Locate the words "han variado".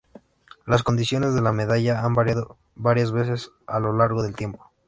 2.03-2.57